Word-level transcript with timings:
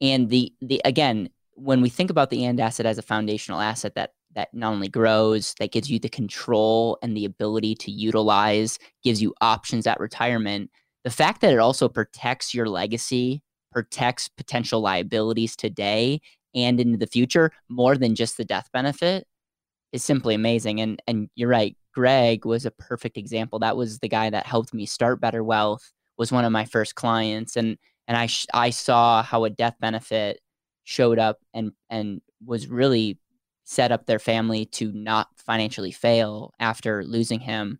And 0.00 0.30
the 0.30 0.52
the 0.60 0.80
again, 0.84 1.30
when 1.54 1.80
we 1.80 1.88
think 1.88 2.10
about 2.10 2.30
the 2.30 2.44
and 2.44 2.58
asset 2.60 2.86
as 2.86 2.98
a 2.98 3.02
foundational 3.02 3.60
asset 3.60 3.94
that 3.94 4.12
that 4.34 4.54
not 4.54 4.72
only 4.72 4.88
grows, 4.88 5.54
that 5.58 5.72
gives 5.72 5.90
you 5.90 5.98
the 5.98 6.08
control 6.08 6.98
and 7.02 7.16
the 7.16 7.24
ability 7.24 7.74
to 7.74 7.90
utilize, 7.90 8.78
gives 9.02 9.20
you 9.20 9.34
options 9.40 9.86
at 9.86 9.98
retirement. 9.98 10.70
The 11.04 11.10
fact 11.10 11.40
that 11.40 11.52
it 11.52 11.58
also 11.58 11.88
protects 11.88 12.54
your 12.54 12.66
legacy, 12.66 13.42
protects 13.72 14.28
potential 14.28 14.80
liabilities 14.80 15.56
today 15.56 16.20
and 16.54 16.80
into 16.80 16.98
the 16.98 17.06
future 17.06 17.52
more 17.68 17.96
than 17.96 18.14
just 18.14 18.36
the 18.36 18.44
death 18.44 18.68
benefit 18.72 19.26
is 19.92 20.04
simply 20.04 20.34
amazing. 20.34 20.80
And 20.80 21.02
and 21.06 21.28
you're 21.34 21.48
right, 21.48 21.76
Greg 21.94 22.44
was 22.44 22.64
a 22.66 22.70
perfect 22.70 23.16
example. 23.16 23.58
That 23.58 23.76
was 23.76 23.98
the 23.98 24.08
guy 24.08 24.30
that 24.30 24.46
helped 24.46 24.72
me 24.72 24.86
start 24.86 25.20
Better 25.20 25.42
Wealth. 25.42 25.92
Was 26.18 26.30
one 26.30 26.44
of 26.44 26.52
my 26.52 26.66
first 26.66 26.94
clients, 26.96 27.56
and 27.56 27.78
and 28.10 28.16
I 28.18 28.26
sh- 28.26 28.46
I 28.52 28.70
saw 28.70 29.22
how 29.22 29.44
a 29.44 29.50
death 29.50 29.76
benefit 29.78 30.40
showed 30.82 31.20
up 31.20 31.38
and 31.54 31.70
and 31.88 32.20
was 32.44 32.66
really 32.66 33.20
set 33.62 33.92
up 33.92 34.06
their 34.06 34.18
family 34.18 34.66
to 34.66 34.90
not 34.90 35.28
financially 35.36 35.92
fail 35.92 36.52
after 36.58 37.04
losing 37.04 37.38
him. 37.38 37.78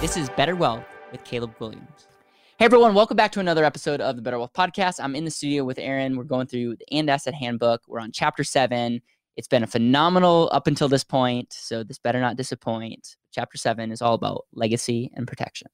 This 0.00 0.16
is 0.16 0.30
Better 0.30 0.56
Wealth 0.56 0.86
with 1.12 1.22
Caleb 1.24 1.58
Guilliams. 1.58 2.11
Hey 2.62 2.66
everyone, 2.66 2.94
welcome 2.94 3.16
back 3.16 3.32
to 3.32 3.40
another 3.40 3.64
episode 3.64 4.00
of 4.00 4.14
the 4.14 4.22
Better 4.22 4.38
Wealth 4.38 4.52
Podcast. 4.52 5.00
I'm 5.02 5.16
in 5.16 5.24
the 5.24 5.32
studio 5.32 5.64
with 5.64 5.80
Aaron. 5.80 6.16
We're 6.16 6.22
going 6.22 6.46
through 6.46 6.76
the 6.76 6.86
And 6.92 7.10
Asset 7.10 7.34
Handbook. 7.34 7.82
We're 7.88 7.98
on 7.98 8.12
chapter 8.12 8.44
seven. 8.44 9.02
It's 9.36 9.48
been 9.48 9.64
a 9.64 9.66
phenomenal 9.66 10.48
up 10.52 10.68
until 10.68 10.88
this 10.88 11.02
point, 11.02 11.52
so 11.52 11.82
this 11.82 11.98
better 11.98 12.20
not 12.20 12.36
disappoint. 12.36 13.16
Chapter 13.32 13.58
seven 13.58 13.90
is 13.90 14.00
all 14.00 14.14
about 14.14 14.44
legacy 14.52 15.10
and 15.16 15.26
protection. 15.26 15.66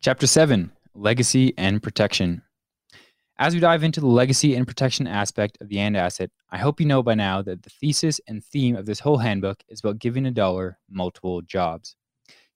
Chapter 0.00 0.26
seven 0.26 0.72
Legacy 0.92 1.54
and 1.56 1.80
Protection. 1.80 2.42
As 3.38 3.54
we 3.54 3.60
dive 3.60 3.84
into 3.84 4.00
the 4.00 4.08
legacy 4.08 4.56
and 4.56 4.66
protection 4.66 5.06
aspect 5.06 5.56
of 5.60 5.68
the 5.68 5.78
AND 5.78 5.96
asset, 5.96 6.32
I 6.50 6.58
hope 6.58 6.80
you 6.80 6.86
know 6.86 7.04
by 7.04 7.14
now 7.14 7.42
that 7.42 7.62
the 7.62 7.70
thesis 7.70 8.20
and 8.26 8.42
theme 8.42 8.74
of 8.74 8.86
this 8.86 8.98
whole 8.98 9.18
handbook 9.18 9.62
is 9.68 9.78
about 9.78 10.00
giving 10.00 10.26
a 10.26 10.32
dollar 10.32 10.80
multiple 10.90 11.42
jobs. 11.42 11.94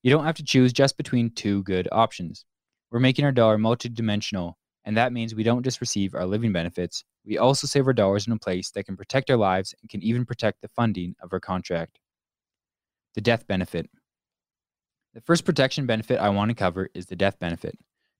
You 0.02 0.10
don't 0.10 0.24
have 0.24 0.36
to 0.36 0.44
choose 0.44 0.72
just 0.72 0.96
between 0.96 1.30
two 1.30 1.62
good 1.64 1.86
options. 1.92 2.46
We're 2.90 3.00
making 3.00 3.24
our 3.24 3.32
dollar 3.32 3.58
multidimensional, 3.58 4.54
and 4.84 4.96
that 4.96 5.12
means 5.12 5.34
we 5.34 5.42
don't 5.42 5.62
just 5.62 5.80
receive 5.80 6.14
our 6.14 6.26
living 6.26 6.52
benefits, 6.52 7.04
we 7.24 7.38
also 7.38 7.66
save 7.66 7.86
our 7.86 7.92
dollars 7.92 8.26
in 8.26 8.32
a 8.32 8.38
place 8.38 8.70
that 8.70 8.84
can 8.84 8.96
protect 8.96 9.30
our 9.30 9.36
lives 9.36 9.74
and 9.80 9.90
can 9.90 10.02
even 10.02 10.24
protect 10.24 10.62
the 10.62 10.68
funding 10.68 11.14
of 11.22 11.32
our 11.32 11.40
contract. 11.40 11.98
The 13.14 13.20
death 13.20 13.46
benefit. 13.46 13.88
The 15.14 15.20
first 15.20 15.44
protection 15.44 15.86
benefit 15.86 16.18
I 16.18 16.30
want 16.30 16.50
to 16.50 16.54
cover 16.54 16.88
is 16.94 17.06
the 17.06 17.16
death 17.16 17.38
benefit. 17.38 17.76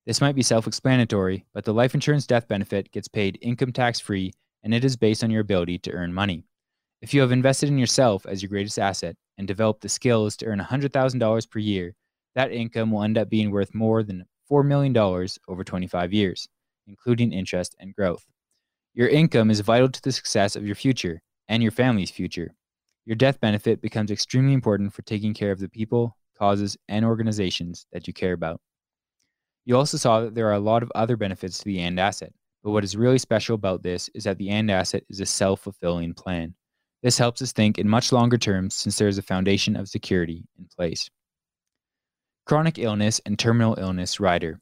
This 0.07 0.21
might 0.21 0.35
be 0.35 0.43
self 0.43 0.67
explanatory, 0.67 1.47
but 1.55 1.65
the 1.65 1.75
life 1.75 1.95
insurance 1.95 2.27
death 2.27 2.49
benefit 2.49 2.91
gets 2.91 3.09
paid 3.09 3.39
income 3.41 3.73
tax 3.73 4.01
free 4.01 4.33
and 4.63 4.75
it 4.75 4.85
is 4.85 4.97
based 4.97 5.25
on 5.25 5.31
your 5.31 5.41
ability 5.41 5.79
to 5.79 5.93
earn 5.93 6.13
money. 6.13 6.45
If 7.01 7.15
you 7.15 7.21
have 7.23 7.33
invested 7.33 7.69
in 7.69 7.79
yourself 7.79 8.27
as 8.27 8.43
your 8.43 8.51
greatest 8.51 8.79
asset 8.79 9.17
and 9.39 9.47
developed 9.47 9.81
the 9.81 9.89
skills 9.89 10.37
to 10.39 10.47
earn 10.47 10.59
$100,000 10.59 11.51
per 11.51 11.59
year, 11.59 11.95
that 12.35 12.53
income 12.53 12.91
will 12.91 13.03
end 13.03 13.17
up 13.17 13.31
being 13.31 13.51
worth 13.51 13.75
more 13.75 14.03
than 14.03 14.27
$4 14.51 14.65
million 14.67 14.97
over 15.49 15.65
25 15.65 16.13
years, 16.13 16.49
including 16.87 17.33
interest 17.33 17.77
and 17.79 17.95
growth. 17.95 18.25
Your 18.95 19.09
income 19.09 19.51
is 19.51 19.61
vital 19.61 19.89
to 19.89 20.03
the 20.03 20.13
success 20.13 20.57
of 20.57 20.67
your 20.67 20.75
future 20.75 21.23
and 21.49 21.63
your 21.63 21.73
family's 21.73 22.11
future. 22.11 22.55
Your 23.07 23.17
death 23.17 23.41
benefit 23.41 23.81
becomes 23.81 24.11
extremely 24.11 24.53
important 24.53 24.93
for 24.93 25.03
taking 25.03 25.35
care 25.35 25.53
of 25.53 25.59
the 25.59 25.69
people, 25.69 26.17
causes, 26.39 26.77
and 26.89 27.05
organizations 27.05 27.87
that 27.93 28.07
you 28.07 28.13
care 28.13 28.33
about. 28.33 28.61
You 29.65 29.77
also 29.77 29.97
saw 29.97 30.21
that 30.21 30.35
there 30.35 30.49
are 30.49 30.55
a 30.55 30.61
lot 30.61 30.83
of 30.83 30.93
other 30.95 31.17
benefits 31.17 31.59
to 31.59 31.65
the 31.65 31.81
AND 31.81 32.01
asset, 32.01 32.33
but 32.63 32.73
what 32.73 32.85
is 32.85 32.97
really 32.97 33.19
special 33.19 33.55
about 33.55 33.83
this 33.83 34.11
is 34.15 34.25
that 34.25 34.39
the 34.39 34.51
AND 34.51 34.71
asset 34.71 35.05
is 35.09 35.21
a 35.21 35.27
self 35.27 35.61
fulfilling 35.61 36.15
plan. 36.15 36.55
This 37.03 37.17
helps 37.17 37.41
us 37.41 37.53
think 37.53 37.79
in 37.79 37.89
much 37.89 38.13
longer 38.13 38.37
terms 38.37 38.75
since 38.75 38.99
there 38.99 39.09
is 39.09 39.19
a 39.19 39.23
foundation 39.23 39.77
of 39.77 39.89
security 39.89 40.45
in 40.59 40.69
place. 40.77 41.09
Chronic 42.51 42.81
illness 42.81 43.21
and 43.27 43.39
terminal 43.39 43.79
illness 43.79 44.19
rider. 44.19 44.61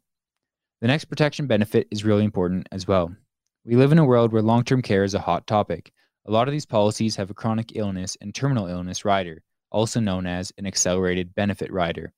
The 0.82 0.88
next 0.88 1.06
protection 1.06 1.46
benefit 1.46 1.88
is 1.90 2.04
really 2.04 2.22
important 2.22 2.68
as 2.70 2.86
well. 2.86 3.16
We 3.64 3.76
live 3.76 3.92
in 3.92 3.98
a 3.98 4.04
world 4.04 4.30
where 4.30 4.42
long 4.42 4.62
term 4.62 4.82
care 4.82 5.04
is 5.04 5.14
a 5.14 5.18
hot 5.18 5.46
topic. 5.46 5.90
A 6.26 6.30
lot 6.30 6.48
of 6.48 6.52
these 6.52 6.66
policies 6.66 7.16
have 7.16 7.30
a 7.30 7.34
chronic 7.34 7.76
illness 7.76 8.14
and 8.20 8.34
terminal 8.34 8.66
illness 8.66 9.06
rider, 9.06 9.42
also 9.72 10.00
known 10.00 10.26
as 10.26 10.52
an 10.58 10.66
accelerated 10.66 11.34
benefit 11.34 11.72
rider. 11.72 12.12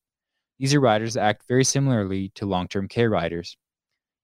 These 0.59 0.75
are 0.75 0.81
riders 0.81 1.15
that 1.15 1.23
act 1.23 1.45
very 1.47 1.63
similarly 1.63 2.33
to 2.35 2.47
long 2.47 2.67
term 2.67 2.89
care 2.89 3.09
riders. 3.09 3.57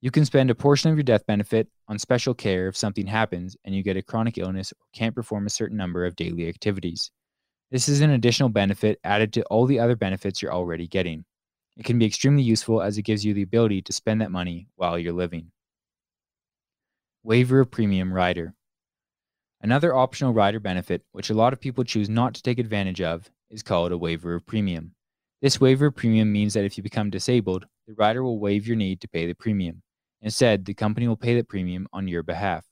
You 0.00 0.10
can 0.10 0.24
spend 0.24 0.50
a 0.50 0.54
portion 0.56 0.90
of 0.90 0.96
your 0.96 1.04
death 1.04 1.24
benefit 1.28 1.68
on 1.86 2.00
special 2.00 2.34
care 2.34 2.66
if 2.66 2.76
something 2.76 3.06
happens 3.06 3.56
and 3.64 3.72
you 3.72 3.84
get 3.84 3.96
a 3.96 4.02
chronic 4.02 4.36
illness 4.36 4.72
or 4.72 4.82
can't 4.92 5.14
perform 5.14 5.46
a 5.46 5.50
certain 5.50 5.76
number 5.76 6.06
of 6.06 6.16
daily 6.16 6.48
activities. 6.48 7.12
This 7.70 7.88
is 7.88 8.00
an 8.00 8.10
additional 8.10 8.48
benefit 8.48 8.98
added 9.04 9.32
to 9.34 9.44
all 9.44 9.66
the 9.66 9.78
other 9.78 9.94
benefits 9.94 10.42
you're 10.42 10.52
already 10.52 10.88
getting. 10.88 11.24
It 11.76 11.84
can 11.84 11.98
be 11.98 12.06
extremely 12.06 12.42
useful 12.42 12.80
as 12.80 12.96
it 12.96 13.02
gives 13.02 13.24
you 13.24 13.34
the 13.34 13.42
ability 13.42 13.82
to 13.82 13.92
spend 13.92 14.20
that 14.20 14.30
money 14.30 14.68
while 14.76 14.98
you're 14.98 15.12
living. 15.12 15.50
Waiver 17.22 17.60
of 17.60 17.70
Premium 17.70 18.12
Rider. 18.12 18.54
Another 19.60 19.94
optional 19.94 20.32
rider 20.32 20.60
benefit, 20.60 21.02
which 21.12 21.30
a 21.30 21.34
lot 21.34 21.52
of 21.52 21.60
people 21.60 21.84
choose 21.84 22.08
not 22.08 22.34
to 22.34 22.42
take 22.42 22.58
advantage 22.58 23.00
of, 23.00 23.30
is 23.50 23.62
called 23.62 23.92
a 23.92 23.98
waiver 23.98 24.34
of 24.34 24.46
premium. 24.46 24.92
This 25.42 25.60
waiver 25.60 25.86
of 25.86 25.96
premium 25.96 26.32
means 26.32 26.54
that 26.54 26.64
if 26.64 26.76
you 26.76 26.82
become 26.82 27.10
disabled, 27.10 27.66
the 27.86 27.94
rider 27.94 28.22
will 28.22 28.38
waive 28.38 28.66
your 28.66 28.76
need 28.76 29.00
to 29.00 29.08
pay 29.08 29.26
the 29.26 29.34
premium. 29.34 29.82
Instead, 30.22 30.64
the 30.64 30.74
company 30.74 31.08
will 31.08 31.16
pay 31.16 31.34
the 31.34 31.44
premium 31.44 31.86
on 31.92 32.08
your 32.08 32.22
behalf. 32.22 32.64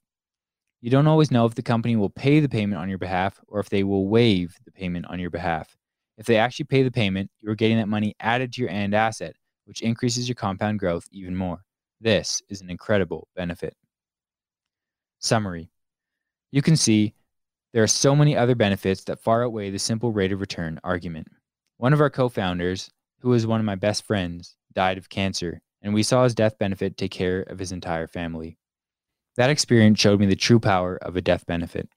You 0.80 0.90
don't 0.90 1.06
always 1.06 1.30
know 1.30 1.46
if 1.46 1.54
the 1.54 1.62
company 1.62 1.96
will 1.96 2.10
pay 2.10 2.40
the 2.40 2.48
payment 2.48 2.80
on 2.80 2.88
your 2.88 2.98
behalf 2.98 3.40
or 3.48 3.60
if 3.60 3.70
they 3.70 3.84
will 3.84 4.08
waive 4.08 4.56
the 4.64 4.72
payment 4.72 5.06
on 5.06 5.18
your 5.18 5.30
behalf. 5.30 5.76
If 6.16 6.26
they 6.26 6.36
actually 6.36 6.66
pay 6.66 6.82
the 6.82 6.90
payment, 6.90 7.30
you 7.40 7.50
are 7.50 7.56
getting 7.56 7.78
that 7.78 7.88
money 7.88 8.14
added 8.20 8.52
to 8.52 8.60
your 8.60 8.70
AND 8.70 8.94
asset, 8.94 9.36
which 9.64 9.82
increases 9.82 10.28
your 10.28 10.34
compound 10.34 10.78
growth 10.78 11.06
even 11.10 11.34
more. 11.34 11.64
This 12.00 12.42
is 12.48 12.60
an 12.60 12.70
incredible 12.70 13.28
benefit. 13.34 13.74
Summary 15.18 15.70
You 16.52 16.62
can 16.62 16.76
see 16.76 17.14
there 17.72 17.82
are 17.82 17.88
so 17.88 18.14
many 18.14 18.36
other 18.36 18.54
benefits 18.54 19.04
that 19.04 19.22
far 19.22 19.44
outweigh 19.44 19.70
the 19.70 19.78
simple 19.78 20.12
rate 20.12 20.32
of 20.32 20.40
return 20.40 20.78
argument. 20.84 21.28
One 21.78 21.92
of 21.92 22.00
our 22.00 22.10
co 22.10 22.28
founders, 22.28 22.90
who 23.20 23.30
was 23.30 23.46
one 23.46 23.60
of 23.60 23.66
my 23.66 23.74
best 23.74 24.06
friends, 24.06 24.54
died 24.72 24.98
of 24.98 25.08
cancer 25.08 25.60
and 25.84 25.92
we 25.92 26.02
saw 26.02 26.24
his 26.24 26.34
death 26.34 26.58
benefit 26.58 26.96
take 26.96 27.10
care 27.10 27.42
of 27.42 27.58
his 27.58 27.70
entire 27.70 28.06
family. 28.08 28.56
That 29.36 29.50
experience 29.50 30.00
showed 30.00 30.18
me 30.18 30.26
the 30.26 30.34
true 30.34 30.58
power 30.58 30.96
of 30.96 31.14
a 31.14 31.20
death 31.20 31.44
benefit. 31.46 31.88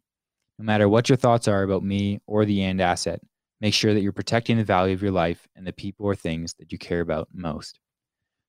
No 0.60 0.66
matter 0.66 0.90
what 0.90 1.08
your 1.08 1.16
thoughts 1.16 1.48
are 1.48 1.64
about 1.64 1.84
me 1.84 2.20
or 2.28 2.44
the 2.44 2.62
AND 2.64 2.82
asset, 2.82 3.22
make 3.62 3.74
sure 3.74 3.94
that 3.94 4.02
you're 4.02 4.12
protecting 4.12 4.58
the 4.58 4.64
value 4.64 4.94
of 4.94 5.02
your 5.02 5.12
life 5.12 5.48
and 5.56 5.66
the 5.66 5.74
people 5.74 6.06
or 6.06 6.16
things 6.16 6.54
that 6.60 6.72
you 6.72 6.78
care 6.78 7.02
about 7.02 7.28
most. 7.34 7.80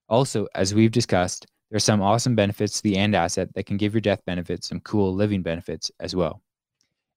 Also, 0.09 0.47
as 0.55 0.75
we've 0.75 0.91
discussed, 0.91 1.47
there 1.71 1.77
are 1.77 1.81
some 1.81 2.01
awesome 2.01 2.35
benefits 2.35 2.77
to 2.77 2.83
the 2.83 2.97
AND 2.97 3.15
asset 3.15 3.53
that 3.55 3.67
can 3.67 3.77
give 3.77 3.95
your 3.95 4.01
death 4.01 4.21
benefit 4.27 4.65
some 4.65 4.81
cool 4.81 5.15
living 5.15 5.43
benefits 5.43 5.91
as 6.01 6.17
well. 6.17 6.43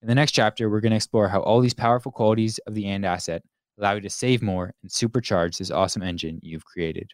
In 0.02 0.08
the 0.08 0.16
next 0.16 0.32
chapter, 0.32 0.70
we're 0.70 0.82
going 0.82 0.92
to 0.92 0.98
explore 0.98 1.28
how 1.30 1.42
all 1.42 1.62
these 1.62 1.74
powerful 1.74 2.12
qualities 2.12 2.58
of 2.60 2.74
the 2.74 2.88
AND 2.88 3.06
asset 3.06 3.44
allow 3.78 3.94
you 3.94 4.02
to 4.02 4.10
save 4.10 4.42
more 4.42 4.74
and 4.82 4.92
supercharge 4.92 5.58
this 5.58 5.72
awesome 5.72 6.02
engine 6.02 6.40
you've 6.42 6.66
created 6.66 7.12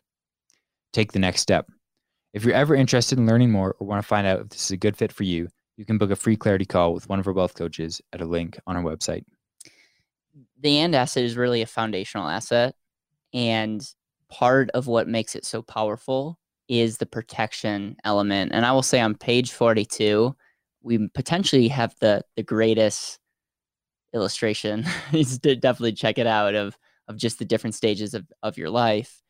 take 0.93 1.11
the 1.11 1.19
next 1.19 1.41
step. 1.41 1.69
If 2.33 2.43
you're 2.43 2.55
ever 2.55 2.75
interested 2.75 3.17
in 3.17 3.27
learning 3.27 3.51
more 3.51 3.75
or 3.79 3.87
want 3.87 4.01
to 4.01 4.07
find 4.07 4.27
out 4.27 4.41
if 4.41 4.49
this 4.49 4.65
is 4.65 4.71
a 4.71 4.77
good 4.77 4.97
fit 4.97 5.11
for 5.11 5.23
you, 5.23 5.47
you 5.77 5.85
can 5.85 5.97
book 5.97 6.11
a 6.11 6.15
free 6.15 6.35
clarity 6.35 6.65
call 6.65 6.93
with 6.93 7.07
one 7.07 7.19
of 7.19 7.27
our 7.27 7.33
wealth 7.33 7.53
coaches 7.53 8.01
at 8.13 8.21
a 8.21 8.25
link 8.25 8.59
on 8.65 8.75
our 8.75 8.83
website. 8.83 9.23
The 10.61 10.79
AND 10.79 10.95
asset 10.95 11.23
is 11.23 11.37
really 11.37 11.61
a 11.61 11.67
foundational 11.67 12.27
asset. 12.27 12.75
And 13.33 13.81
part 14.29 14.69
of 14.71 14.87
what 14.87 15.07
makes 15.07 15.35
it 15.35 15.45
so 15.45 15.61
powerful 15.61 16.39
is 16.67 16.97
the 16.97 17.05
protection 17.05 17.95
element. 18.03 18.51
And 18.53 18.65
I 18.65 18.71
will 18.71 18.83
say 18.83 18.99
on 18.99 19.15
page 19.15 19.51
42, 19.51 20.35
we 20.81 21.07
potentially 21.09 21.67
have 21.69 21.95
the 21.99 22.23
the 22.35 22.43
greatest 22.43 23.19
illustration. 24.13 24.85
definitely 25.11 25.93
check 25.93 26.17
it 26.17 26.27
out 26.27 26.55
of 26.55 26.77
of 27.07 27.17
just 27.17 27.39
the 27.39 27.45
different 27.45 27.75
stages 27.75 28.13
of, 28.13 28.25
of 28.43 28.57
your 28.57 28.69
life 28.69 29.21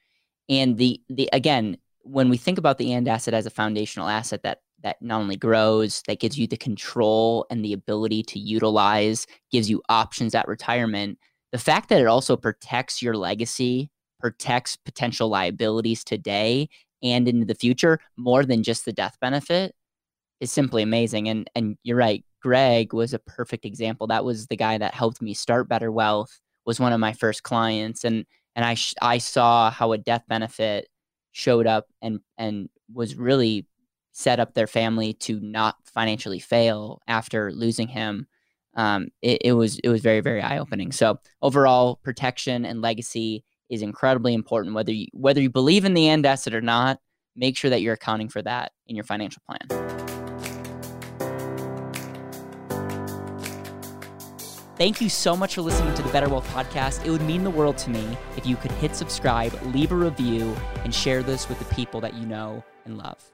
and 0.50 0.78
the 0.78 1.02
the 1.10 1.30
again 1.34 1.78
when 2.02 2.30
we 2.30 2.38
think 2.38 2.58
about 2.58 2.78
the 2.78 2.94
and 2.94 3.08
asset 3.08 3.34
as 3.34 3.46
a 3.46 3.52
foundational 3.52 4.08
asset 4.08 4.44
that 4.44 4.60
that 4.88 5.02
not 5.02 5.20
only 5.20 5.36
grows 5.36 6.02
that 6.08 6.20
gives 6.20 6.38
you 6.38 6.48
the 6.48 6.58
control 6.58 7.46
and 7.50 7.64
the 7.64 7.74
ability 7.74 8.24
to 8.24 8.40
utilize 8.40 9.28
gives 9.52 9.70
you 9.70 9.82
options 9.90 10.34
at 10.34 10.48
retirement 10.48 11.18
the 11.52 11.58
fact 11.58 11.90
that 11.90 12.02
it 12.02 12.08
also 12.08 12.36
protects 12.36 13.02
your 13.02 13.16
legacy 13.16 13.90
protects 14.20 14.76
potential 14.76 15.30
liabilities 15.30 16.04
today 16.04 16.68
and 17.04 17.28
into 17.28 17.46
the 17.46 17.56
future 17.56 18.00
more 18.18 18.44
than 18.44 18.64
just 18.64 18.86
the 18.86 18.94
death 18.94 19.18
benefit 19.22 19.76
is 20.40 20.52
simply 20.52 20.84
amazing 20.84 21.30
and 21.30 21.50
and 21.56 21.78
you're 21.84 21.98
right 21.98 22.24
Greg 22.42 22.94
was 22.94 23.14
a 23.14 23.20
perfect 23.20 23.66
example. 23.66 24.08
That 24.08 24.26
was 24.26 24.48
the 24.48 24.56
guy 24.56 24.78
that 24.78 24.94
helped 24.94 25.22
me 25.22 25.34
start 25.34 25.68
Better 25.68 25.92
Wealth. 25.92 26.40
Was 26.66 26.80
one 26.80 26.94
of 26.94 27.00
my 27.00 27.14
first 27.14 27.44
clients, 27.44 28.04
and 28.04 28.26
and 28.56 28.66
I 28.66 28.74
sh- 28.74 28.94
I 29.02 29.18
saw 29.20 29.72
how 29.72 29.94
a 29.94 29.98
death 29.98 30.24
benefit 30.28 30.88
showed 31.32 31.68
up 31.68 31.88
and 32.02 32.20
and 32.38 32.70
was 32.94 33.16
really 33.16 33.68
set 34.18 34.40
up 34.40 34.56
their 34.56 34.66
family 34.66 35.14
to 35.14 35.40
not 35.42 35.76
financially 35.86 36.40
fail 36.40 37.00
after 37.08 37.54
losing 37.54 37.88
him. 37.88 38.26
Um, 38.74 39.10
it, 39.22 39.44
it 39.46 39.54
was 39.54 39.78
it 39.84 39.90
was 39.90 40.02
very 40.02 40.22
very 40.22 40.42
eye 40.42 40.58
opening. 40.58 40.92
So 40.92 41.20
overall, 41.44 42.00
protection 42.02 42.66
and 42.66 42.82
legacy 42.82 43.44
is 43.70 43.84
incredibly 43.84 44.34
important. 44.34 44.74
Whether 44.74 44.92
you 44.92 45.06
whether 45.14 45.40
you 45.40 45.52
believe 45.52 45.86
in 45.86 45.94
the 45.94 46.08
AND 46.08 46.26
asset 46.26 46.56
or 46.56 46.62
not, 46.62 47.00
make 47.36 47.56
sure 47.56 47.70
that 47.70 47.84
you're 47.84 47.94
accounting 47.94 48.28
for 48.28 48.42
that 48.42 48.72
in 48.88 48.96
your 48.96 49.06
financial 49.06 49.44
plan. 49.46 49.68
Thank 54.78 55.00
you 55.00 55.10
so 55.10 55.36
much 55.36 55.56
for 55.56 55.62
listening 55.62 55.94
to 55.94 56.02
the 56.02 56.10
Better 56.10 56.30
Wealth 56.30 56.48
Podcast. 56.54 57.06
It 57.06 57.12
would 57.12 57.22
mean 57.22 57.44
the 57.44 57.52
world 57.52 57.78
to 57.80 57.92
me 57.92 58.18
if 58.36 58.48
you 58.48 58.56
could 58.56 58.72
hit 58.74 58.96
subscribe, 58.96 59.54
leave 59.74 59.92
a 59.92 59.96
review, 59.96 60.56
and 60.84 60.94
share 60.94 61.22
this 61.22 61.48
with 61.50 61.60
the 61.60 61.66
people 61.76 62.02
that 62.02 62.16
you 62.16 62.26
know 62.26 62.64
and 62.86 62.98
love. 62.98 63.32